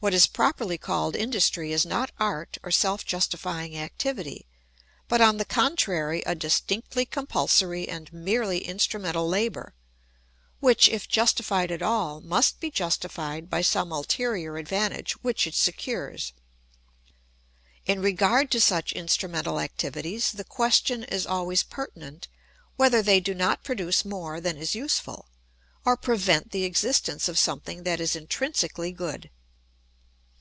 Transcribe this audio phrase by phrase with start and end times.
[0.00, 4.46] What is properly called industry is not art or self justifying activity,
[5.08, 9.74] but on the contrary a distinctly compulsory and merely instrumental labour,
[10.60, 16.32] which if justified at all must be justified by some ulterior advantage which it secures.
[17.84, 22.28] In regard to such instrumental activities the question is always pertinent
[22.76, 25.26] whether they do not produce more than is useful,
[25.84, 29.30] or prevent the existence of something that is intrinsically good.